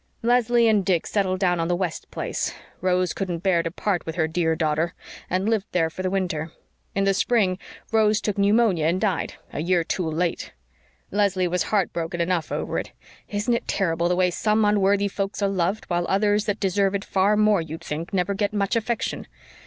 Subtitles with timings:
[0.23, 4.15] "Leslie and Dick settled down on the West place Rose couldn't bear to part with
[4.15, 4.95] her dear daughter!
[5.29, 6.51] and lived there for the winter.
[6.95, 7.59] In the spring
[7.91, 10.53] Rose took pneumonia and died a year too late!
[11.11, 12.93] Leslie was heart broken enough over it.
[13.29, 17.05] Isn't it terrible the way some unworthy folks are loved, while others that deserve it
[17.05, 19.27] far more, you'd think, never get much affection?